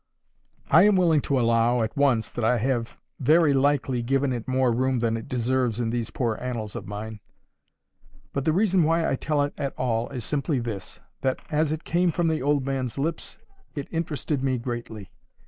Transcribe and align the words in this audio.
I 0.71 0.81
am 0.87 0.95
willing 0.95 1.21
to 1.21 1.39
allow, 1.39 1.83
at 1.83 1.95
once, 1.95 2.31
that 2.31 2.43
I 2.43 2.57
have 2.57 2.97
very 3.19 3.53
likely 3.53 4.01
given 4.01 4.33
it 4.33 4.47
more 4.47 4.71
room 4.71 4.97
than 4.97 5.15
it 5.15 5.27
deserves 5.27 5.79
in 5.79 5.91
these 5.91 6.09
poor 6.09 6.39
Annals 6.41 6.75
of 6.75 6.87
mine; 6.87 7.19
but 8.33 8.43
the 8.43 8.51
reason 8.51 8.81
why 8.81 9.07
I 9.07 9.15
tell 9.15 9.43
it 9.43 9.53
at 9.59 9.77
all 9.77 10.09
is 10.09 10.25
simply 10.25 10.57
this, 10.57 10.99
that, 11.21 11.39
as 11.51 11.71
it 11.71 11.83
came 11.83 12.11
from 12.11 12.29
the 12.29 12.41
old 12.41 12.65
man's 12.65 12.97
lips, 12.97 13.37
it 13.75 13.87
interested 13.91 14.41
me 14.43 14.57
greatly. 14.57 15.11